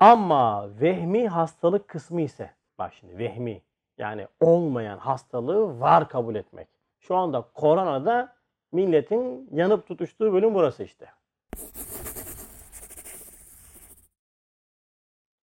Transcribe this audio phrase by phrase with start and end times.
[0.00, 3.62] Ama vehmi hastalık kısmı ise bak şimdi vehmi
[3.98, 6.68] yani olmayan hastalığı var kabul etmek.
[7.00, 8.36] Şu anda koronada
[8.72, 11.06] milletin yanıp tutuştuğu bölüm burası işte.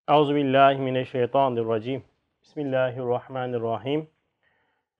[0.09, 2.03] Euzubillahimineşşeytanirracim.
[2.41, 4.07] Bismillahirrahmanirrahim.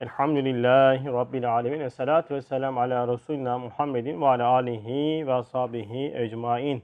[0.01, 1.79] Elhamdülillahi Rabbil alemin.
[1.79, 6.83] Ve salatu ve selam ala Resulina Muhammedin ve ala alihi ve ashabihi ecmain.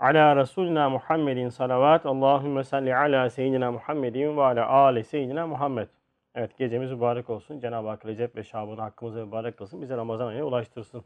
[0.00, 2.06] Ala Resulina Muhammedin salavat.
[2.06, 5.88] Allahümme salli ala seyyidina Muhammedin ve ala ali seyyidina Muhammed.
[6.34, 7.60] Evet gecemiz mübarek olsun.
[7.60, 9.82] Cenab-ı Hak Recep ve Şaban hakkımızı mübarek kılsın.
[9.82, 11.04] Bize Ramazan ayına ulaştırsın.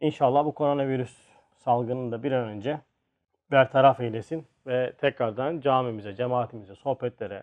[0.00, 1.16] İnşallah bu koronavirüs
[1.54, 2.80] salgınını da bir an önce
[3.50, 7.42] bertaraf eylesin ve tekrardan camimize, cemaatimize, sohbetlere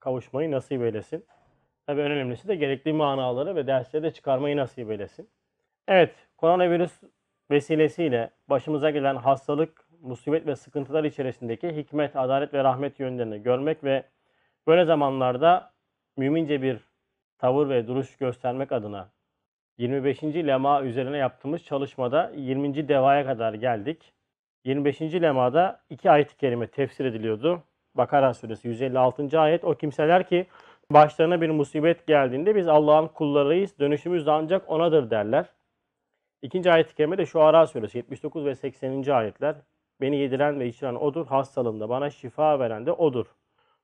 [0.00, 1.26] kavuşmayı nasip eylesin.
[1.86, 5.28] Tabii en önemlisi de gerekli manaları ve dersleri de çıkarmayı nasip eylesin.
[5.88, 7.02] Evet, koronavirüs
[7.50, 14.04] vesilesiyle başımıza gelen hastalık, musibet ve sıkıntılar içerisindeki hikmet, adalet ve rahmet yönlerini görmek ve
[14.66, 15.72] böyle zamanlarda
[16.16, 16.78] mümince bir
[17.38, 19.08] tavır ve duruş göstermek adına
[19.78, 20.22] 25.
[20.22, 22.88] lema üzerine yaptığımız çalışmada 20.
[22.88, 24.12] devaya kadar geldik.
[24.64, 25.00] 25.
[25.00, 27.62] lemada iki ayet-i tefsir ediliyordu.
[27.94, 29.40] Bakara suresi 156.
[29.40, 30.46] ayet o kimseler ki
[30.90, 35.46] başlarına bir musibet geldiğinde biz Allah'ın kullarıyız, dönüşümüz de ancak onadır derler.
[36.42, 39.10] İkinci ayet-i de Şuara suresi 79 ve 80.
[39.10, 39.56] ayetler.
[40.00, 43.26] Beni yediren ve içiren odur, hastalığımda bana şifa veren de odur.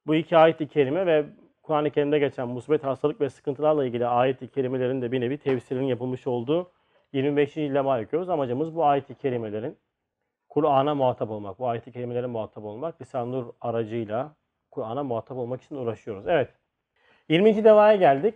[0.06, 1.26] Bu iki ayet-i kerime ve
[1.62, 6.26] Kur'an-ı Kerim'de geçen musibet, hastalık ve sıkıntılarla ilgili ayet-i kerimelerin de bir nevi tefsirinin yapılmış
[6.26, 6.70] olduğu
[7.12, 7.56] 25.
[7.56, 8.28] lema okuyoruz.
[8.28, 9.76] Amacımız bu ayet-i kerimelerin
[10.48, 14.32] Kur'an'a muhatap olmak, bu ayet-i kerimelerin muhatap olmak, Lisan Nur aracıyla
[14.70, 16.28] Kur'an'a muhatap olmak için uğraşıyoruz.
[16.28, 16.50] Evet.
[17.28, 17.64] 20.
[17.64, 18.34] devaya geldik.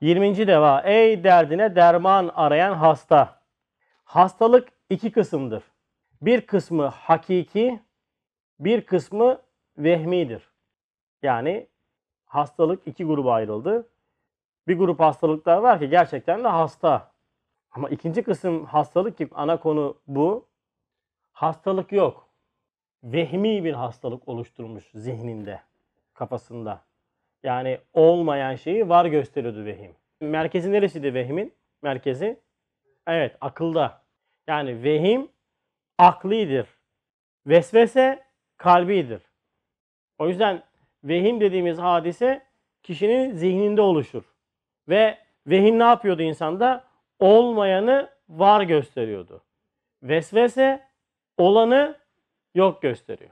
[0.00, 0.46] 20.
[0.46, 0.82] deva.
[0.84, 3.40] Ey derdine derman arayan hasta.
[4.04, 5.62] Hastalık iki kısımdır.
[6.22, 7.80] Bir kısmı hakiki,
[8.60, 9.42] bir kısmı
[9.78, 10.50] vehmidir.
[11.22, 11.66] Yani
[12.24, 13.88] hastalık iki gruba ayrıldı.
[14.68, 17.12] Bir grup hastalıklar var ki gerçekten de hasta.
[17.70, 20.48] Ama ikinci kısım hastalık ki ana konu bu.
[21.32, 22.28] Hastalık yok.
[23.04, 25.60] Vehmi bir hastalık oluşturmuş zihninde,
[26.14, 26.84] kafasında.
[27.42, 29.94] Yani olmayan şeyi var gösteriyordu vehim.
[30.20, 31.54] Merkezi neresiydi vehimin?
[31.82, 32.40] Merkezi?
[33.06, 34.02] Evet, akılda.
[34.48, 35.28] Yani vehim
[36.00, 36.66] aklidir.
[37.46, 38.24] Vesvese
[38.56, 39.22] kalbidir.
[40.18, 40.62] O yüzden
[41.04, 42.46] vehim dediğimiz hadise
[42.82, 44.24] kişinin zihninde oluşur.
[44.88, 46.84] Ve vehim ne yapıyordu insanda?
[47.18, 49.42] Olmayanı var gösteriyordu.
[50.02, 50.86] Vesvese
[51.38, 51.98] olanı
[52.54, 53.30] yok gösteriyor.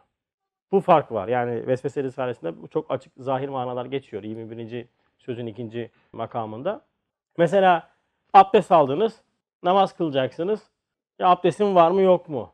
[0.72, 1.28] Bu fark var.
[1.28, 4.22] Yani Vesvese Risalesi'nde bu çok açık zahir manalar geçiyor.
[4.22, 4.86] 21.
[5.18, 6.80] sözün ikinci makamında.
[7.38, 7.90] Mesela
[8.34, 9.22] abdest aldınız,
[9.62, 10.70] namaz kılacaksınız.
[11.18, 12.52] Ya abdestin var mı yok mu?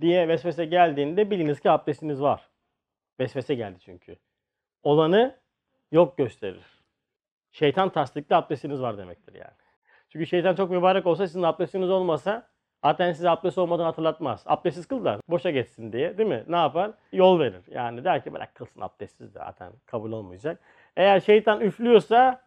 [0.00, 2.48] Diye vesvese geldiğinde biliniz ki abdestiniz var.
[3.20, 4.16] Vesvese geldi çünkü.
[4.82, 5.36] Olanı
[5.92, 6.64] yok gösterir.
[7.52, 9.56] Şeytan tasdikli abdestiniz var demektir yani.
[10.08, 12.48] Çünkü şeytan çok mübarek olsa sizin abdestiniz olmasa
[12.86, 14.42] Zaten size abdest olmadan hatırlatmaz.
[14.46, 16.44] Abdestsiz kıl da boşa geçsin diye değil mi?
[16.48, 16.90] Ne yapar?
[17.12, 17.62] Yol verir.
[17.70, 20.60] Yani der ki bırak kılsın abdestsiz de zaten kabul olmayacak.
[20.96, 22.40] Eğer şeytan üflüyorsa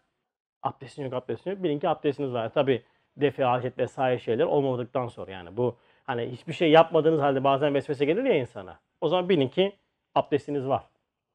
[0.63, 1.63] abdestin yok abdestin yok.
[1.63, 2.53] Bilin ki abdestiniz var.
[2.53, 2.83] Tabi
[3.17, 5.77] defi, hacet vesaire şeyler olmadıktan sonra yani bu
[6.09, 8.79] hani hiçbir şey yapmadığınız halde bazen vesvese gelir ya insana.
[9.01, 9.75] O zaman bilin ki
[10.15, 10.83] abdestiniz var.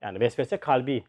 [0.03, 1.05] Yani vesvese kalbi,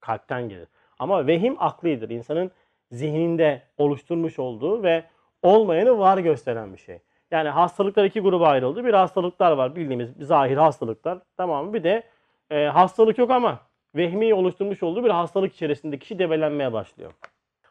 [0.00, 0.68] kalpten gelir.
[0.98, 2.08] Ama vehim aklidir.
[2.08, 2.50] İnsanın
[2.90, 5.04] zihninde oluşturmuş olduğu ve
[5.42, 6.98] olmayanı var gösteren bir şey.
[7.30, 8.84] Yani hastalıklar iki gruba ayrıldı.
[8.84, 11.18] Bir hastalıklar var bildiğimiz zahir hastalıklar.
[11.36, 11.74] Tamam?
[11.74, 12.02] Bir de
[12.50, 13.58] e, hastalık yok ama
[13.94, 17.12] vehmi oluşturmuş olduğu bir hastalık içerisinde kişi debelenmeye başlıyor.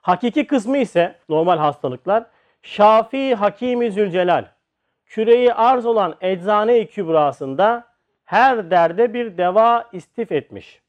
[0.01, 2.25] Hakiki kısmı ise normal hastalıklar.
[2.61, 4.54] Şafi Hakimi Zülcelal
[5.05, 7.87] küreyi arz olan eczane-i kübrasında
[8.25, 10.81] her derde bir deva istif etmiş.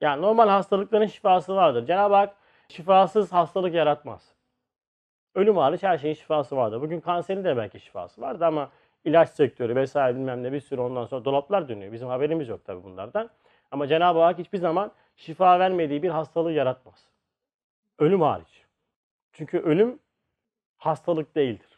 [0.00, 1.86] Yani normal hastalıkların şifası vardır.
[1.86, 2.36] Cenab-ı Hak
[2.68, 4.34] şifasız hastalık yaratmaz.
[5.34, 6.80] Ölüm hariç her şeyin şifası vardı.
[6.80, 8.70] Bugün kanserin de belki şifası vardı ama
[9.04, 11.92] ilaç sektörü vesaire bilmem ne bir sürü ondan sonra dolaplar dönüyor.
[11.92, 13.30] Bizim haberimiz yok tabii bunlardan.
[13.70, 17.08] Ama Cenab-ı Hak hiçbir zaman şifa vermediği bir hastalığı yaratmaz.
[17.98, 18.64] Ölüm hariç.
[19.32, 19.98] Çünkü ölüm
[20.76, 21.69] hastalık değildir.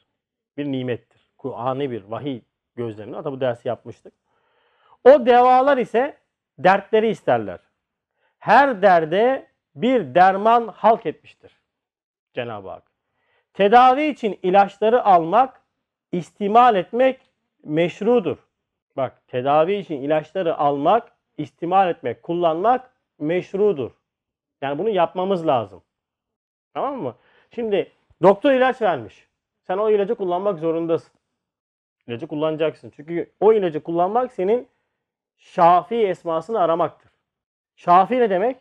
[0.56, 1.28] Bir nimettir.
[1.38, 2.40] Kur'an'ı bir vahiy
[2.76, 3.16] gözlemini.
[3.16, 4.14] Hatta bu dersi yapmıştık.
[5.04, 6.18] O devalar ise
[6.58, 7.58] dertleri isterler.
[8.38, 11.60] Her derde bir derman halk etmiştir
[12.34, 12.82] Cenab-ı Hak.
[13.54, 15.60] Tedavi için ilaçları almak,
[16.12, 17.20] istimal etmek
[17.64, 18.38] meşrudur.
[18.96, 23.90] Bak tedavi için ilaçları almak, istimal etmek, kullanmak meşrudur.
[24.62, 25.82] Yani bunu yapmamız lazım.
[26.74, 27.16] Tamam mı?
[27.54, 29.28] Şimdi doktor ilaç vermiş.
[29.62, 31.12] Sen o ilacı kullanmak zorundasın.
[32.06, 32.92] İlacı kullanacaksın.
[32.96, 34.68] Çünkü o ilacı kullanmak senin
[35.36, 37.12] Şafi esmasını aramaktır.
[37.76, 38.56] Şafi ne demek?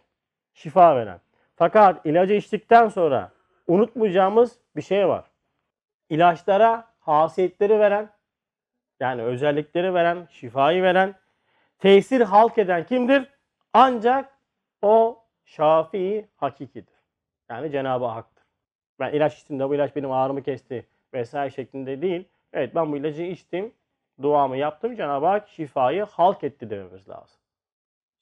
[0.53, 1.19] Şifa veren.
[1.55, 3.31] Fakat ilacı içtikten sonra
[3.67, 5.25] unutmayacağımız bir şey var.
[6.09, 8.09] İlaçlara hasiyetleri veren,
[8.99, 11.15] yani özellikleri veren, şifayı veren,
[11.79, 13.27] tesir halk eden kimdir?
[13.73, 14.37] Ancak
[14.81, 16.95] o şafi hakikidir.
[17.49, 18.40] Yani Cenab-ı Hak'tır.
[19.01, 22.23] Ben ilaç içtim de bu ilaç benim ağrımı kesti vesaire şeklinde değil.
[22.53, 23.71] Evet ben bu ilacı içtim,
[24.21, 24.95] duamı yaptım.
[24.95, 27.41] Cenab-ı Hak şifayı halk etti dememiz lazım.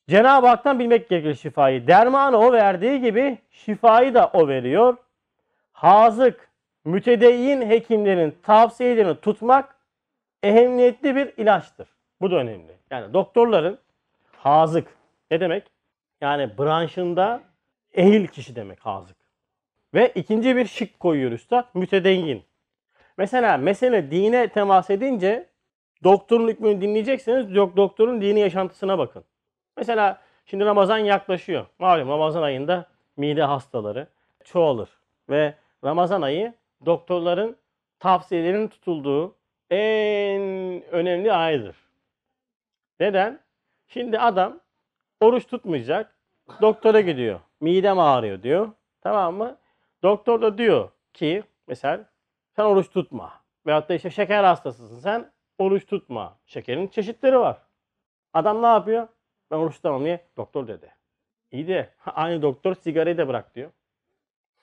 [0.08, 1.88] Cenab-ı Hak'tan bilmek gerekir şifayı.
[1.88, 4.98] Dermanı o verdiği gibi şifayı da o veriyor.
[5.72, 6.50] Hazık,
[6.86, 9.76] mütedeyyin hekimlerin tavsiyelerini tutmak
[10.44, 11.88] ehemmiyetli bir ilaçtır.
[12.22, 12.78] Bu da önemli.
[12.92, 13.80] Yani doktorların
[14.32, 14.88] hazık
[15.32, 15.72] ne demek?
[16.22, 17.42] Yani branşında
[17.94, 19.19] ehil kişi demek hazık.
[19.94, 22.44] Ve ikinci bir şık koyuyor üstad mütedeyyin.
[23.18, 25.50] Mesela mesele dine temas edince
[26.04, 29.24] doktorun hükmünü dinleyecekseniz yok doktorun dini yaşantısına bakın.
[29.78, 31.66] Mesela şimdi Ramazan yaklaşıyor.
[31.80, 32.86] Malum Ramazan ayında
[33.18, 34.08] mide hastaları
[34.44, 34.90] çoğalır.
[35.30, 35.54] Ve
[35.84, 36.54] Ramazan ayı
[36.86, 37.56] doktorların
[38.00, 39.36] tavsiyelerinin tutulduğu
[39.70, 40.42] en
[40.92, 41.76] önemli aydır.
[43.00, 43.40] Neden?
[43.88, 44.60] Şimdi adam
[45.22, 46.16] oruç tutmayacak.
[46.62, 47.40] Doktora gidiyor.
[47.62, 48.70] Midem ağrıyor diyor.
[49.02, 49.58] Tamam mı?
[50.04, 52.06] Doktor da diyor ki mesela
[52.56, 53.34] sen oruç tutma.
[53.66, 56.38] Veyahut da işte şeker hastasısın sen oruç tutma.
[56.46, 57.58] Şekerin çeşitleri var.
[58.34, 59.08] Adam ne yapıyor?
[59.52, 60.26] Ben oruç tutamam niye?
[60.38, 60.92] Doktor dedi.
[61.52, 63.72] İyi de aynı doktor sigarayı da bırak diyor.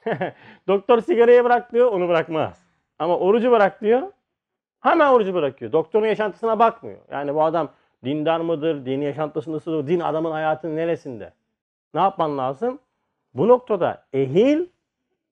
[0.68, 2.66] doktor sigarayı bırak diyor onu bırakmaz.
[2.98, 4.12] Ama orucu bırak diyor.
[4.80, 5.72] Hemen orucu bırakıyor.
[5.72, 6.98] Doktorun yaşantısına bakmıyor.
[7.10, 7.72] Yani bu adam
[8.04, 8.86] dindar mıdır?
[8.86, 9.86] Dini yaşantısı nasıl?
[9.86, 11.32] Din adamın hayatının neresinde?
[11.94, 12.78] Ne yapman lazım?
[13.34, 14.66] Bu noktada ehil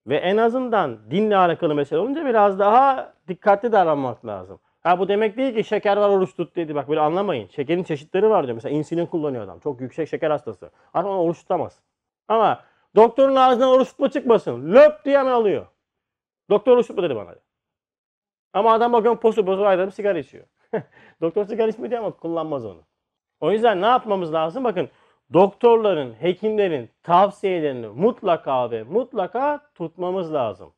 [0.07, 4.59] ve en azından dinle alakalı mesele olunca biraz daha dikkatli davranmak lazım.
[4.83, 6.75] Ha bu demek değil ki şeker var oruç tut dedi.
[6.75, 7.47] Bak böyle anlamayın.
[7.47, 8.55] Şekerin çeşitleri var diyor.
[8.55, 9.59] Mesela insülin kullanıyor adam.
[9.59, 10.71] Çok yüksek şeker hastası.
[10.93, 11.79] Adam onu oruç tutamaz.
[12.27, 12.63] Ama
[12.95, 14.73] doktorun ağzından oruç tutma çıkmasın.
[14.73, 15.65] Löp diye hemen alıyor.
[16.49, 17.35] Doktor oruç tutma dedi bana.
[18.53, 20.45] Ama adam bakıyorum postu postu adam sigara içiyor.
[21.21, 22.81] Doktor sigara içmiyor diye ama kullanmaz onu.
[23.39, 24.63] O yüzden ne yapmamız lazım?
[24.63, 24.89] Bakın
[25.33, 30.73] doktorların, hekimlerin tavsiyelerini mutlaka ve mutlaka tutmamız lazım.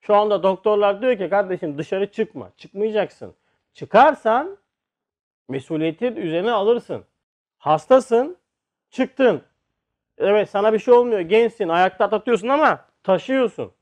[0.00, 2.50] Şu anda doktorlar diyor ki kardeşim dışarı çıkma.
[2.56, 3.34] Çıkmayacaksın.
[3.74, 4.58] Çıkarsan
[5.48, 7.04] mesuliyeti üzerine alırsın.
[7.58, 8.36] Hastasın,
[8.90, 9.42] çıktın.
[10.18, 11.20] Evet sana bir şey olmuyor.
[11.20, 13.72] Gençsin, ayakta atlatıyorsun ama taşıyorsun.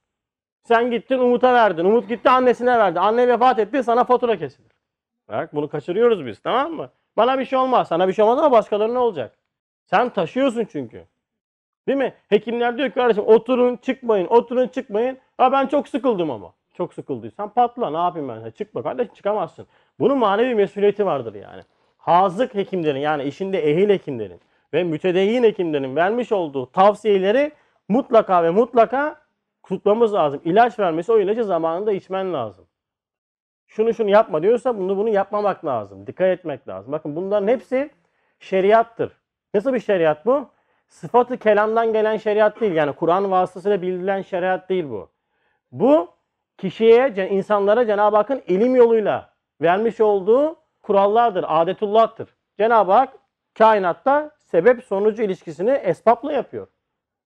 [0.63, 1.85] Sen gittin Umut'a verdin.
[1.85, 3.01] Umut gitti annesine verdi.
[3.01, 4.73] Anne vefat etti sana fatura kesilir.
[5.29, 6.91] Bak bunu kaçırıyoruz biz tamam mı?
[7.17, 7.89] Bana bir şey olmaz.
[7.89, 9.38] Sana bir şey olmaz ama başkalarına olacak.
[9.91, 11.05] Sen taşıyorsun çünkü.
[11.87, 12.15] Değil mi?
[12.29, 15.19] Hekimler diyor ki kardeşim oturun çıkmayın, oturun çıkmayın.
[15.39, 16.53] Ha ben çok sıkıldım ama.
[16.75, 18.51] Çok sıkıldıysan patla ne yapayım ben?
[18.51, 19.67] Çıkma kardeşim çıkamazsın.
[20.01, 21.63] Bunun manevi mesuliyeti vardır yani.
[21.99, 24.41] Hazık hekimlerin yani işinde ehil hekimlerin
[24.75, 27.53] ve mütedeyyin hekimlerin vermiş olduğu tavsiyeleri
[27.89, 29.21] mutlaka ve mutlaka
[29.69, 30.41] tutmamız lazım.
[30.45, 32.67] İlaç vermesi o ilacı zamanında içmen lazım.
[33.67, 36.07] Şunu şunu yapma diyorsa bunu bunu yapmamak lazım.
[36.07, 36.93] Dikkat etmek lazım.
[36.93, 37.91] Bakın bunların hepsi
[38.41, 39.18] şeriattır.
[39.55, 40.51] Nasıl bir şeriat bu?
[40.89, 42.73] Sıfatı kelamdan gelen şeriat değil.
[42.73, 45.11] Yani Kur'an vasıtasıyla bildirilen şeriat değil bu.
[45.73, 46.09] Bu
[46.59, 49.31] kişiye, insanlara Cenab-ı Hakk'ın ilim yoluyla
[49.61, 52.35] vermiş olduğu kurallardır, adetullah'tır.
[52.59, 53.15] Cenab-ı Hak
[53.59, 56.67] kainatta sebep sonucu ilişkisini esbapla yapıyor.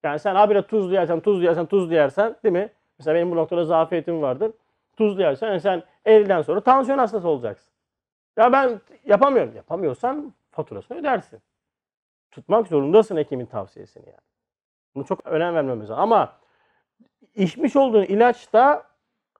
[0.02, 2.72] Yani sen habire tuz yersen, tuz yersen, tuz yersen değil mi?
[2.98, 4.52] Mesela benim bu noktada zafiyetim vardır.
[4.96, 7.72] Tuz yersen yani sen 50'den sonra tansiyon hastası olacaksın.
[8.36, 9.56] Ya ben yapamıyorum.
[9.56, 11.40] Yapamıyorsan faturasını ödersin.
[12.32, 14.20] Tutmak zorundasın hekimin tavsiyesini yani.
[14.94, 16.02] Bunu çok önem vermemiz lazım.
[16.02, 16.38] Ama
[17.34, 18.86] içmiş olduğun ilaç da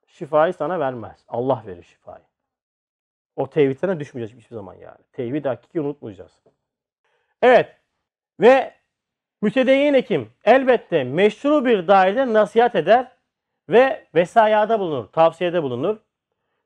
[0.07, 1.25] şifayı sana vermez.
[1.29, 2.25] Allah verir şifayı.
[3.37, 4.99] O tevhidlerine düşmeyeceğiz hiçbir zaman yani.
[5.13, 6.41] Tevhid hakiki unutmayacağız.
[7.43, 7.77] Evet.
[8.41, 8.75] Ve
[9.43, 13.13] mütedeyyin hekim elbette meşru bir dairede nasihat eder
[13.69, 15.97] ve vesayada bulunur, tavsiyede bulunur.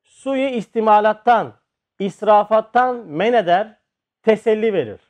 [0.03, 1.53] Suyu istimalattan,
[1.99, 3.79] israfattan men eder,
[4.23, 5.06] teselli verir.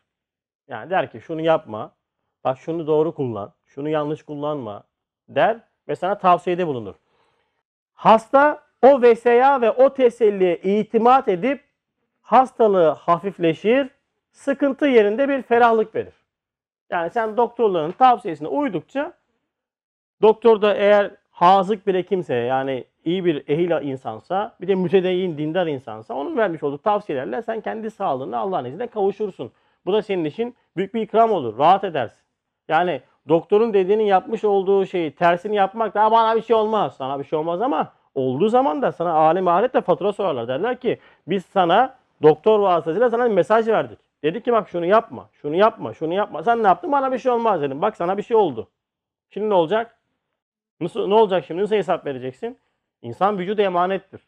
[0.67, 1.91] Yani der ki şunu yapma,
[2.43, 4.83] bak şunu doğru kullan, şunu yanlış kullanma
[5.29, 6.95] der ve sana tavsiyede bulunur.
[7.93, 11.63] Hasta o vesaya ve o teselliye itimat edip
[12.21, 13.89] hastalığı hafifleşir,
[14.31, 16.13] sıkıntı yerinde bir ferahlık verir.
[16.89, 19.13] Yani sen doktorların tavsiyesine uydukça
[20.21, 25.67] doktor da eğer hazık bir hekimse yani iyi bir ehil insansa bir de mütedeyyin dindar
[25.67, 29.51] insansa onun vermiş olduğu tavsiyelerle sen kendi sağlığına Allah'ın izniyle kavuşursun.
[29.87, 31.57] Bu da senin için büyük bir ikram olur.
[31.57, 32.23] Rahat edersin.
[32.67, 36.95] Yani doktorun dediğinin yapmış olduğu şeyi tersini yapmak da bana bir şey olmaz.
[36.97, 40.47] Sana bir şey olmaz ama olduğu zaman da sana alim ahiretle fatura sorarlar.
[40.47, 43.99] Derler ki biz sana doktor vasıtasıyla sana bir mesaj verdik.
[44.23, 46.43] Dedi ki bak şunu yapma, şunu yapma, şunu yapma.
[46.43, 46.91] Sen ne yaptın?
[46.91, 47.81] Bana bir şey olmaz dedim.
[47.81, 48.67] Bak sana bir şey oldu.
[49.29, 49.97] Şimdi ne olacak?
[50.79, 51.61] Nasıl, ne olacak şimdi?
[51.61, 52.57] Nasıl hesap vereceksin?
[53.01, 54.21] İnsan vücudu emanettir.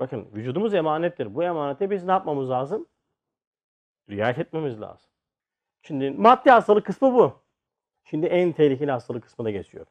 [0.00, 1.34] Bakın vücudumuz emanettir.
[1.34, 2.86] Bu emanete biz ne yapmamız lazım?
[4.10, 5.10] Riayet etmemiz lazım.
[5.82, 7.32] Şimdi maddi hastalık kısmı bu.
[8.04, 9.86] Şimdi en tehlikeli hastalık kısmına geçiyor.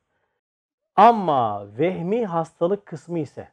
[0.95, 3.47] Ama vehmi hastalık kısmı ise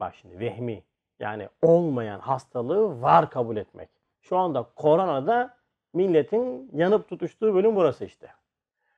[0.00, 0.82] bak şimdi vehmi
[1.18, 3.88] yani olmayan hastalığı var kabul etmek.
[4.20, 5.56] Şu anda koronada
[5.92, 8.28] milletin yanıp tutuştuğu bölüm burası işte.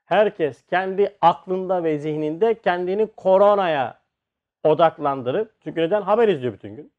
[0.05, 4.01] Herkes kendi aklında ve zihninde kendini koronaya
[4.65, 6.93] odaklandırıp çünkü neden haber izliyor bütün gün.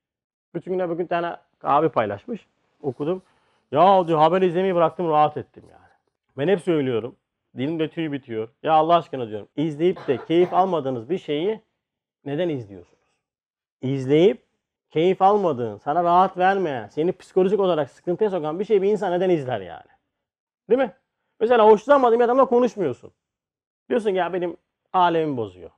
[0.53, 2.47] Bütün gün bugün tane abi paylaşmış.
[2.81, 3.21] Okudum.
[3.71, 5.89] Ya diyor haber izlemeyi bıraktım rahat ettim yani.
[6.37, 7.15] Ben hep söylüyorum.
[7.57, 8.49] Dilimde tüy bitiyor.
[8.63, 9.47] Ya Allah aşkına diyorum.
[9.55, 11.61] İzleyip de keyif almadığınız bir şeyi
[12.25, 13.03] neden izliyorsunuz?
[13.81, 14.45] İzleyip
[14.89, 19.29] keyif almadığın, sana rahat vermeyen, seni psikolojik olarak sıkıntıya sokan bir şeyi bir insan neden
[19.29, 19.89] izler yani?
[20.69, 20.93] Değil mi?
[21.39, 23.11] Mesela hoşlanmadığın bir adamla konuşmuyorsun.
[23.89, 24.57] Diyorsun ki ya benim
[24.93, 25.69] alemimi bozuyor.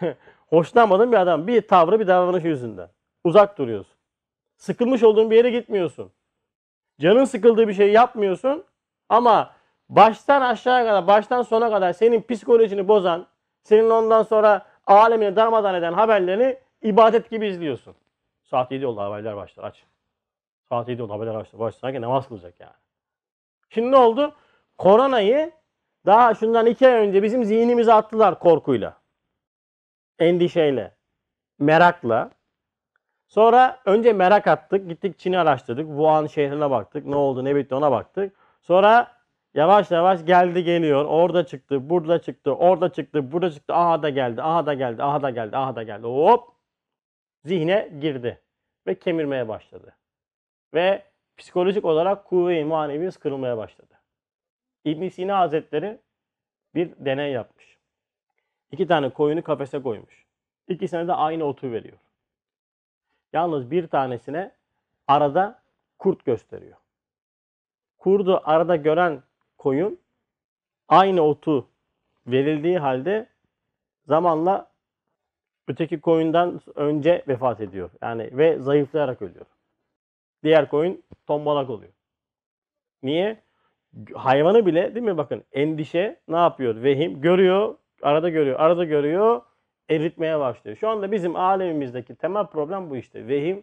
[0.46, 2.88] Hoşlanmadığın bir adam bir tavrı bir davranış yüzünden.
[3.24, 3.96] Uzak duruyorsun.
[4.56, 6.12] Sıkılmış olduğun bir yere gitmiyorsun.
[7.00, 8.64] Canın sıkıldığı bir şey yapmıyorsun
[9.08, 9.50] ama
[9.88, 13.26] baştan aşağıya kadar, baştan sona kadar senin psikolojini bozan,
[13.62, 17.94] senin ondan sonra alemini darmadan eden haberlerini ibadet gibi izliyorsun.
[18.44, 19.84] Saat 7 oldu haberler başlar aç.
[20.68, 21.60] Saat 7 oldu haberler başlar.
[21.60, 21.80] Başlar.
[21.80, 22.72] Sanki namaz kılacak yani.
[23.70, 24.34] Şimdi ne oldu?
[24.78, 25.52] Koronayı
[26.06, 28.96] daha şundan iki ay önce bizim zihnimize attılar korkuyla.
[30.18, 30.94] Endişeyle.
[31.58, 32.30] Merakla.
[33.28, 34.88] Sonra önce merak attık.
[34.88, 35.86] Gittik Çin'i araştırdık.
[35.86, 37.06] Wuhan şehrine baktık.
[37.06, 38.36] Ne oldu ne bitti ona baktık.
[38.62, 39.12] Sonra
[39.54, 41.04] yavaş yavaş geldi geliyor.
[41.04, 43.74] Orada çıktı, burada çıktı, orada çıktı, burada çıktı.
[43.74, 46.06] Aha da geldi, aha da geldi, aha da geldi, aha da geldi.
[46.06, 46.48] Hop!
[47.44, 48.40] Zihne girdi.
[48.86, 49.96] Ve kemirmeye başladı.
[50.74, 51.02] Ve
[51.36, 53.94] psikolojik olarak kuvve-i manevimiz kırılmaya başladı.
[54.84, 55.98] ibn Sina Hazretleri
[56.74, 57.78] bir deney yapmış.
[58.72, 60.26] İki tane koyunu kafese koymuş.
[60.68, 61.98] İkisine de aynı otu veriyor.
[63.32, 64.52] Yalnız bir tanesine
[65.08, 65.62] arada
[65.98, 66.76] kurt gösteriyor.
[67.98, 69.22] Kurdu arada gören
[69.58, 69.98] koyun
[70.88, 71.68] aynı otu
[72.26, 73.26] verildiği halde
[74.06, 74.70] zamanla
[75.68, 77.90] öteki koyundan önce vefat ediyor.
[78.02, 79.46] Yani ve zayıflayarak ölüyor.
[80.44, 81.92] Diğer koyun tombalak oluyor.
[83.02, 83.42] Niye?
[84.14, 86.82] Hayvanı bile değil mi bakın endişe ne yapıyor?
[86.82, 89.42] Vehim görüyor, arada görüyor, arada görüyor,
[89.90, 90.76] eritmeye başlıyor.
[90.76, 93.28] Şu anda bizim alemimizdeki temel problem bu işte.
[93.28, 93.62] Vehim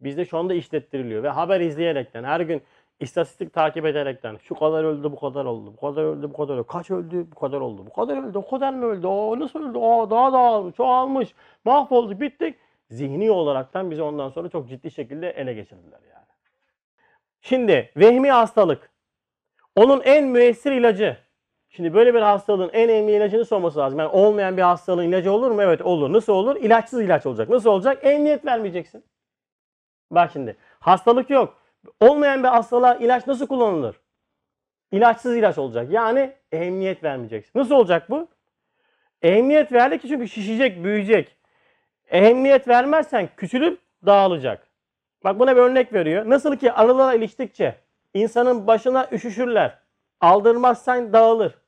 [0.00, 2.62] bizde şu anda işlettiriliyor ve haber izleyerekten her gün
[3.00, 6.64] istatistik takip ederekten şu kadar öldü, bu kadar oldu, bu kadar öldü, bu kadar öldü,
[6.66, 9.78] kaç öldü, bu kadar oldu, bu kadar öldü, o kadar mı öldü, o nasıl öldü,
[9.78, 12.56] o daha dağılmış, çoğalmış, mahvolduk, bittik.
[12.90, 16.26] Zihni olaraktan bizi ondan sonra çok ciddi şekilde ele geçirdiler yani.
[17.40, 18.90] Şimdi vehmi hastalık.
[19.76, 21.16] Onun en müessir ilacı.
[21.76, 23.98] Şimdi böyle bir hastalığın en önemli ilacını sorması lazım.
[23.98, 25.62] Yani olmayan bir hastalığın ilacı olur mu?
[25.62, 26.12] Evet olur.
[26.12, 26.56] Nasıl olur?
[26.56, 27.48] İlaçsız ilaç olacak.
[27.48, 27.98] Nasıl olacak?
[28.04, 29.04] Emniyet vermeyeceksin.
[30.10, 30.56] Bak şimdi.
[30.80, 31.58] Hastalık yok.
[32.00, 34.00] Olmayan bir hastalığa ilaç nasıl kullanılır?
[34.92, 35.90] İlaçsız ilaç olacak.
[35.90, 37.58] Yani emniyet vermeyeceksin.
[37.58, 38.28] Nasıl olacak bu?
[39.22, 41.36] Emniyet verdi ki çünkü şişecek, büyüyecek.
[42.10, 44.66] Ehemmiyet vermezsen küçülüp dağılacak.
[45.24, 46.30] Bak buna bir örnek veriyor.
[46.30, 47.74] Nasıl ki arılara iliştikçe
[48.14, 49.78] insanın başına üşüşürler.
[50.20, 51.61] Aldırmazsan dağılır.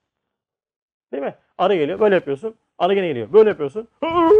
[1.15, 1.35] Değil mi?
[1.59, 2.55] Arı geliyor böyle yapıyorsun.
[2.79, 3.89] Arı gene geliyor böyle yapıyorsun.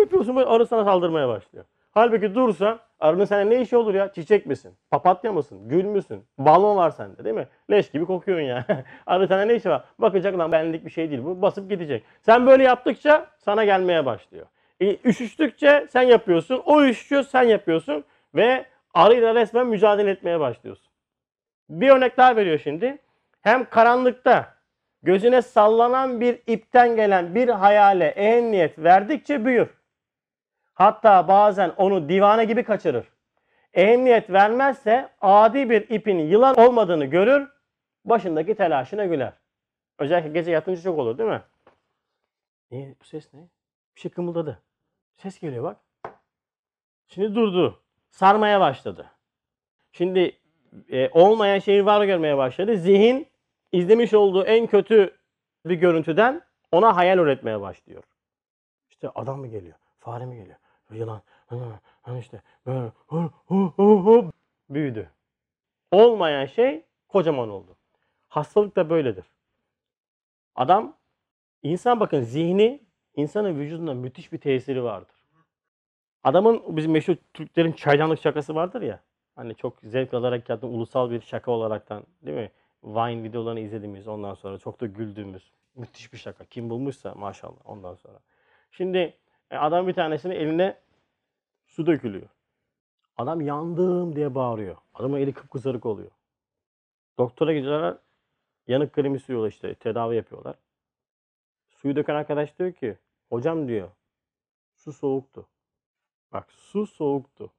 [0.01, 1.65] Yapıyorsun böyle arı sana saldırmaya başlıyor.
[1.93, 4.13] Halbuki dursa arının sana ne işi olur ya?
[4.13, 4.75] Çiçek misin?
[4.91, 5.69] Papatya mısın?
[5.69, 6.25] Gül müsün?
[6.39, 7.49] Balon var sende değil mi?
[7.71, 8.67] Leş gibi kokuyorsun ya.
[9.07, 9.85] arı sana ne işi var?
[9.99, 11.43] Bakacak lan benlik bir şey değil bu.
[11.43, 12.05] Basıp gidecek.
[12.23, 14.47] Sen böyle yaptıkça sana gelmeye başlıyor.
[14.81, 16.63] E, üşüştükçe sen yapıyorsun.
[16.67, 18.05] O üşüşüyor sen yapıyorsun.
[18.35, 18.65] Ve
[18.95, 20.93] arıyla resmen mücadele etmeye başlıyorsun.
[21.69, 22.99] Bir örnek daha veriyor şimdi.
[23.43, 24.54] Hem karanlıkta
[25.05, 29.69] gözüne sallanan bir ipten gelen bir hayale ehemmiyet verdikçe büyür.
[30.75, 33.07] Hatta bazen onu divane gibi kaçırır.
[33.75, 37.49] Ehemmiyet vermezse adi bir ipin yılan olmadığını görür,
[38.05, 39.33] başındaki telaşına güler.
[39.99, 41.43] Özellikle gece yatınca çok olur değil mi?
[42.71, 43.41] Ne, bu ses ne?
[43.97, 44.63] Bir şey kımıldadı.
[45.17, 45.77] Ses geliyor bak.
[47.09, 47.81] Şimdi durdu.
[48.11, 49.11] Sarmaya başladı.
[49.93, 50.39] Şimdi
[50.89, 52.77] e, olmayan şeyi var görmeye başladı.
[52.77, 53.29] Zihin
[53.75, 55.17] izlemiş olduğu en kötü
[55.67, 58.03] bir görüntüden ona hayal üretmeye başlıyor.
[58.91, 59.75] İşte adam mı geliyor?
[59.99, 60.57] Fare mi geliyor?
[60.91, 61.23] Yılan.
[62.03, 62.91] Hani işte böyle
[64.71, 65.11] büyüdü.
[65.93, 67.77] Olmayan şey kocaman oldu.
[68.29, 69.25] Hastalık da böyledir.
[70.55, 70.97] Adam
[71.63, 72.83] insan bakın zihni
[73.17, 75.17] insanın vücudunda müthiş bir tesiri vardır.
[76.25, 79.01] Adamın bizim meşhur Türklerin çaydanlık şakası vardır ya.
[79.37, 82.51] Hani çok zevk alarak yaptığım ulusal bir şaka olaraktan değil mi?
[82.85, 86.45] Vine videolarını izlediğimiz ondan sonra çok da güldüğümüz müthiş bir şaka.
[86.45, 88.19] Kim bulmuşsa maşallah ondan sonra.
[88.71, 89.19] Şimdi
[89.51, 90.79] e, adam bir tanesinin eline
[91.67, 92.29] su dökülüyor.
[93.17, 94.77] Adam yandım diye bağırıyor.
[94.95, 96.11] Adamın eli kıpkızarık oluyor.
[97.19, 97.99] Doktora gidiyorlar.
[98.67, 99.75] Yanık kremi sürüyorlar işte.
[99.75, 100.57] Tedavi yapıyorlar.
[101.71, 102.99] Suyu döken arkadaş diyor ki
[103.29, 103.91] hocam diyor
[104.75, 105.47] su soğuktu.
[106.33, 107.53] Bak su soğuktu.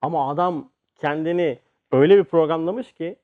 [0.00, 1.58] Ama adam kendini
[1.92, 3.16] öyle bir programlamış ki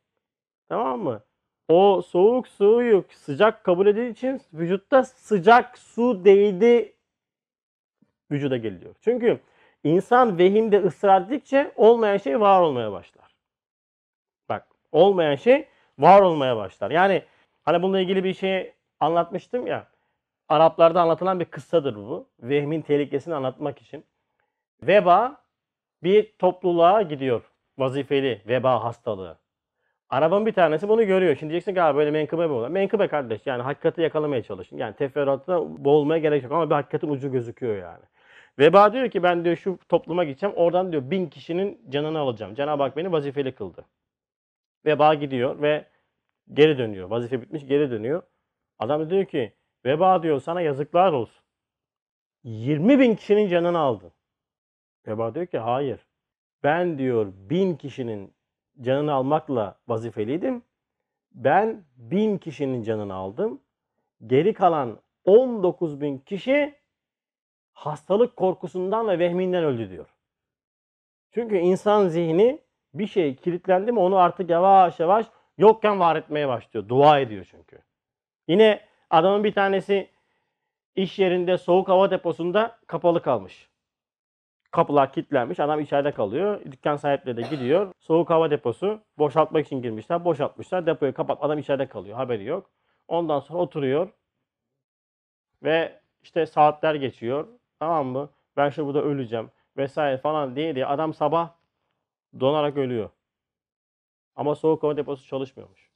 [0.73, 1.23] tamam mı?
[1.69, 6.93] O soğuk suyu sıcak kabul edildiği için vücutta sıcak su değdi
[8.31, 8.95] vücuda geliyor.
[9.01, 9.41] Çünkü
[9.85, 13.35] insan vehimde ısrar ettikçe olmayan şey var olmaya başlar.
[14.49, 16.91] Bak olmayan şey var olmaya başlar.
[16.91, 17.23] Yani
[17.63, 19.87] hani bununla ilgili bir şey anlatmıştım ya.
[20.49, 22.29] Araplarda anlatılan bir kıssadır bu.
[22.41, 24.05] Vehmin tehlikesini anlatmak için.
[24.83, 25.43] Veba
[26.03, 27.43] bir topluluğa gidiyor.
[27.79, 29.42] Vazifeli veba hastalığı.
[30.13, 31.37] Arabanın bir tanesi bunu görüyor.
[31.37, 32.69] Şimdi diyeceksin ki abi böyle menkıbe mi olur?
[32.69, 34.77] Menkıbe kardeş yani hakikati yakalamaya çalışın.
[34.77, 38.05] Yani teferruatta boğulmaya gerek yok ama bir hakikatin ucu gözüküyor yani.
[38.59, 40.57] Veba diyor ki ben diyor şu topluma gideceğim.
[40.57, 42.55] Oradan diyor bin kişinin canını alacağım.
[42.55, 43.85] Cenab-ı Hak beni vazifeli kıldı.
[44.87, 45.85] Veba gidiyor ve
[46.53, 47.11] geri dönüyor.
[47.11, 48.23] Vazife bitmiş geri dönüyor.
[48.79, 49.53] Adam diyor ki
[49.85, 51.45] veba diyor sana yazıklar olsun.
[52.45, 54.13] 20 bin kişinin canını aldın.
[55.07, 56.01] Veba diyor ki hayır.
[56.63, 58.33] Ben diyor bin kişinin
[58.81, 60.63] canını almakla vazifeliydim.
[61.35, 63.61] Ben bin kişinin canını aldım.
[64.27, 66.75] Geri kalan 19 bin kişi
[67.73, 70.09] hastalık korkusundan ve vehminden öldü diyor.
[71.31, 72.61] Çünkü insan zihni
[72.95, 75.27] bir şey kilitlendi mi onu artık yavaş yavaş
[75.59, 76.89] yokken var etmeye başlıyor.
[76.89, 77.79] Dua ediyor çünkü.
[78.49, 80.11] Yine adamın bir tanesi
[80.97, 83.72] iş yerinde soğuk hava deposunda kapalı kalmış.
[84.73, 85.61] Kapılar kilitlenmiş.
[85.61, 86.61] Adam içeride kalıyor.
[86.73, 87.93] Dükkan sahipleri de gidiyor.
[88.01, 90.25] Soğuk hava deposu boşaltmak için girmişler.
[90.25, 90.87] Boşaltmışlar.
[90.87, 91.39] Depoyu kapat.
[91.41, 92.17] Adam içeride kalıyor.
[92.17, 92.71] Haberi yok.
[93.09, 94.09] Ondan sonra oturuyor.
[95.63, 97.49] Ve işte saatler geçiyor.
[97.79, 98.31] Tamam mı?
[98.57, 101.51] Ben şu burada öleceğim vesaire falan diye diye adam sabah
[102.41, 103.11] donarak ölüyor.
[104.37, 105.91] Ama soğuk hava deposu çalışmıyormuş.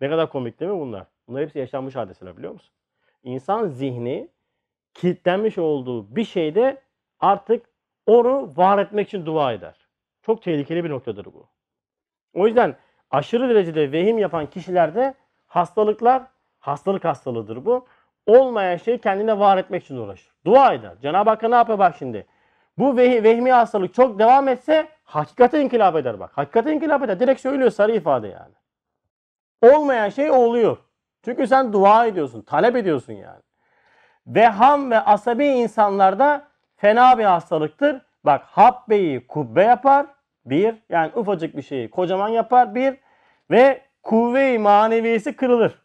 [0.00, 1.06] Ne kadar komik değil mi bunlar?
[1.28, 2.74] Bunlar hepsi yaşanmış hadiseler biliyor musun?
[3.22, 4.28] İnsan zihni
[4.94, 6.82] kilitlenmiş olduğu bir şeyde
[7.20, 7.71] artık
[8.06, 9.74] onu var etmek için dua eder.
[10.22, 11.48] Çok tehlikeli bir noktadır bu.
[12.34, 12.76] O yüzden
[13.10, 15.14] aşırı derecede vehim yapan kişilerde
[15.46, 16.22] hastalıklar,
[16.58, 17.86] hastalık hastalığıdır bu.
[18.26, 20.32] Olmayan şeyi kendine var etmek için uğraşır.
[20.44, 20.92] Dua eder.
[21.02, 22.26] Cenab-ı Hak ne yapıyor bak şimdi.
[22.78, 26.30] Bu veh vehmi hastalık çok devam etse hakikate inkılap eder bak.
[26.38, 27.20] Hakikate inkılap eder.
[27.20, 28.54] Direkt söylüyor sarı ifade yani.
[29.62, 30.76] Olmayan şey oluyor.
[31.24, 33.42] Çünkü sen dua ediyorsun, talep ediyorsun yani.
[34.26, 36.51] Veham ve asabi insanlarda
[36.82, 38.02] fena bir hastalıktır.
[38.24, 40.06] Bak habbeyi kubbe yapar.
[40.44, 40.74] Bir.
[40.88, 42.74] Yani ufacık bir şeyi kocaman yapar.
[42.74, 42.98] Bir.
[43.50, 45.82] Ve kuvve-i maneviyesi kırılır.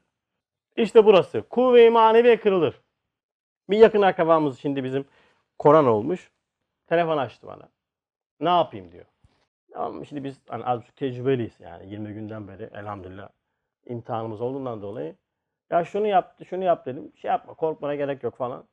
[0.75, 1.41] İşte burası.
[1.41, 2.81] Kuvve-i maneviye kırılır.
[3.69, 5.05] Bir yakın akrabamız şimdi bizim
[5.59, 6.31] Koran olmuş.
[6.87, 7.69] Telefon açtı bana.
[8.39, 9.05] Ne yapayım diyor.
[9.75, 13.29] Ama şimdi biz hani az buçuk tecrübeliyiz yani 20 günden beri elhamdülillah
[13.85, 15.15] imtihanımız olduğundan dolayı.
[15.69, 17.11] Ya şunu yap, şunu yap dedim.
[17.15, 18.63] Şey yapma, korkmana gerek yok falan.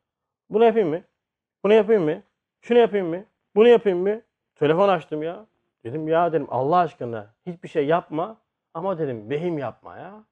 [0.51, 1.03] Bunu yapayım mı?
[1.65, 2.23] Bunu yapayım mı?
[2.61, 3.25] Şunu yapayım mı?
[3.57, 4.23] Bunu yapayım mı?
[4.55, 5.47] Telefon açtım ya.
[5.85, 8.41] Dedim ya dedim Allah aşkına hiçbir şey yapma
[8.75, 10.25] ama dedim vehim yapma ya.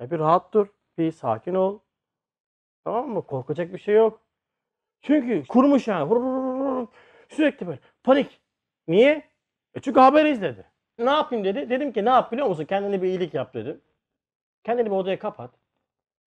[0.00, 0.66] Ya bir rahat dur.
[0.98, 1.78] Bir sakin ol.
[2.84, 3.26] Tamam mı?
[3.26, 4.20] Korkacak bir şey yok.
[5.02, 6.08] Çünkü kurmuş yani.
[7.28, 8.40] Sürekli böyle panik.
[8.88, 9.22] Niye?
[9.74, 10.64] E çünkü haber izledi.
[10.98, 11.70] Ne yapayım dedi.
[11.70, 12.64] Dedim ki ne yap biliyor musun?
[12.64, 13.80] Kendine bir iyilik yap dedim.
[14.64, 15.50] Kendini bir odaya kapat.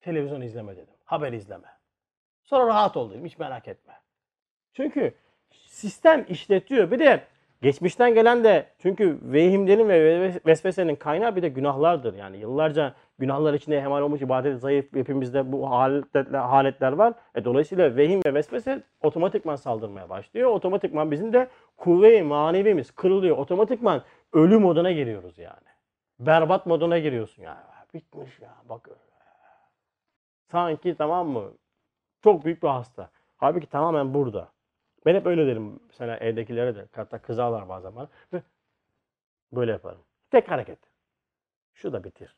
[0.01, 0.95] Televizyon izleme dedim.
[1.05, 1.78] Haber izleme.
[2.49, 3.25] Sonra rahat ol dedim.
[3.25, 3.93] Hiç merak etme.
[4.73, 5.13] Çünkü
[5.51, 6.91] sistem işletiyor.
[6.91, 7.23] Bir de
[7.61, 12.13] geçmişten gelen de çünkü vehimlerin ve vesvesenin kaynağı bir de günahlardır.
[12.13, 17.13] Yani yıllarca günahlar içinde hemen olmuş ibadet zayıf hepimizde bu haletler, haletler var.
[17.35, 20.49] E, dolayısıyla vehim ve vesvese otomatikman saldırmaya başlıyor.
[20.49, 23.37] Otomatikman bizim de kuvve-i manevimiz kırılıyor.
[23.37, 25.67] Otomatikman ölü moduna giriyoruz yani.
[26.19, 27.59] Berbat moduna giriyorsun yani.
[27.93, 28.89] Bitmiş ya bak
[30.51, 31.51] Sanki tamam mı?
[32.23, 33.09] Çok büyük bir hasta.
[33.37, 34.49] Halbuki tamamen burada.
[35.05, 36.87] Ben hep öyle derim mesela evdekilere de.
[36.95, 38.07] Hatta kızarlar bazen bana.
[39.51, 40.01] Böyle yaparım.
[40.31, 40.79] Tek hareket.
[41.73, 42.35] Şu da bitir.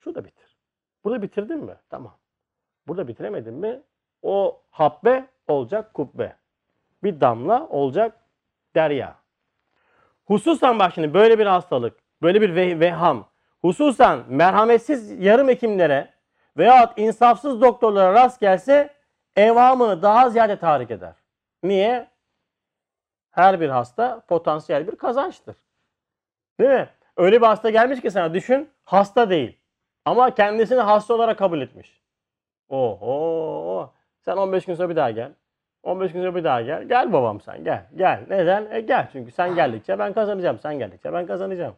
[0.00, 0.56] Şu da bitir.
[1.04, 1.74] Burada bitirdin mi?
[1.90, 2.16] Tamam.
[2.86, 3.82] Burada bitiremedin mi?
[4.22, 6.36] O habbe olacak kubbe.
[7.02, 8.20] Bir damla olacak
[8.74, 9.16] derya.
[10.26, 13.28] Hususan bak şimdi böyle bir hastalık, böyle bir ve veham,
[13.60, 16.10] hususan merhametsiz yarım hekimlere
[16.56, 18.94] veyahut insafsız doktorlara rast gelse
[19.36, 21.14] evamını daha ziyade tahrik eder.
[21.62, 22.08] Niye?
[23.30, 25.56] Her bir hasta potansiyel bir kazançtır.
[26.60, 26.88] Değil mi?
[27.16, 29.58] Öyle bir hasta gelmiş ki sana düşün hasta değil.
[30.04, 32.02] Ama kendisini hasta olarak kabul etmiş.
[32.68, 33.92] Oho.
[34.20, 35.32] Sen 15 gün sonra bir daha gel.
[35.82, 36.82] 15 gün sonra bir daha gel.
[36.82, 37.86] Gel babam sen gel.
[37.96, 38.24] Gel.
[38.28, 38.68] Neden?
[38.70, 40.58] E gel çünkü sen geldikçe ben kazanacağım.
[40.58, 41.76] Sen geldikçe ben kazanacağım.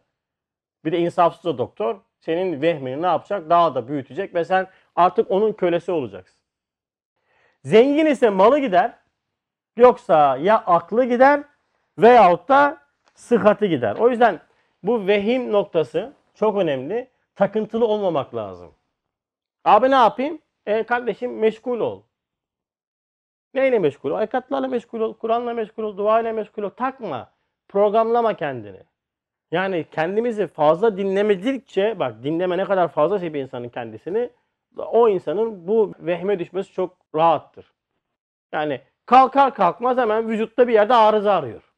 [0.85, 3.51] Bir de insafsız o doktor senin vehmini ne yapacak?
[3.51, 4.67] Daha da büyütecek ve sen
[4.97, 6.36] artık onun kölesi olacaksın.
[7.67, 8.93] Zengin ise malı gider.
[9.77, 11.45] Yoksa ya aklı gider
[11.99, 12.79] veyahut da
[13.15, 13.97] sıhhati gider.
[13.97, 14.41] O yüzden
[14.83, 17.09] bu vehim noktası çok önemli.
[17.35, 18.75] Takıntılı olmamak lazım.
[19.65, 20.39] Abi ne yapayım?
[20.67, 22.03] E kardeşim meşgul ol.
[23.55, 24.15] Neyle meşgul ol?
[24.15, 26.71] Ayakatlarla meşgul ol, Kur'an'la meşgul ol, duayla meşgul ol.
[26.71, 27.31] Takma.
[27.69, 28.83] Programlama kendini.
[29.51, 34.31] Yani kendimizi fazla dinlemedikçe, bak dinleme ne kadar fazla bir insanın kendisini,
[34.77, 37.73] o insanın bu vehme düşmesi çok rahattır.
[38.53, 41.73] Yani kalkar kalkmaz hemen vücutta bir yerde arıza arıyor.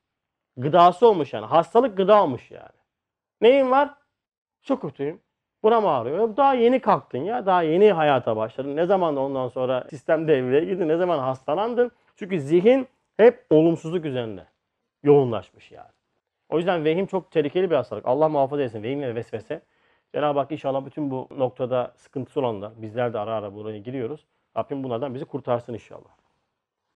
[0.57, 1.47] Gıdası olmuş yani.
[1.47, 2.79] Hastalık gıda olmuş yani.
[3.41, 3.95] Neyin var?
[4.63, 5.21] Çok kötüyüm.
[5.63, 6.37] Buram ağrıyor.
[6.37, 7.47] Daha yeni kalktın ya.
[7.47, 8.77] Daha yeni hayata başladın.
[8.77, 10.89] Ne zaman ondan sonra sistem devreye girdi?
[10.89, 11.91] Ne zaman hastalandın?
[12.17, 14.47] Çünkü zihin hep olumsuzluk üzerinde
[15.03, 15.91] yoğunlaşmış yani.
[16.49, 18.07] O yüzden vehim çok tehlikeli bir hastalık.
[18.07, 18.83] Allah muhafaza etsin.
[18.83, 19.63] Vehim ve vesvese.
[20.15, 24.27] Cenab-ı Hak inşallah bütün bu noktada sıkıntısı olanlar, bizler de ara ara buraya giriyoruz.
[24.59, 26.18] Rabbim bunlardan bizi kurtarsın inşallah.